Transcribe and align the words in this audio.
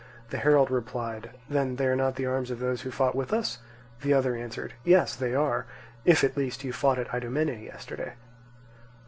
The 0.31 0.39
herald 0.39 0.71
replied: 0.71 1.29
"Then 1.47 1.75
they 1.75 1.85
are 1.85 1.95
not 1.95 2.15
the 2.15 2.25
arms 2.25 2.49
of 2.49 2.57
those 2.57 2.81
who 2.81 2.89
fought 2.89 3.13
with 3.13 3.31
us?" 3.31 3.59
The 4.01 4.15
other 4.15 4.35
answered: 4.35 4.73
"Yes, 4.83 5.15
they 5.15 5.35
are, 5.35 5.67
if 6.05 6.23
at 6.23 6.35
least 6.35 6.63
you 6.63 6.73
fought 6.73 6.97
at 6.97 7.13
Idomene 7.13 7.61
yesterday." 7.61 8.13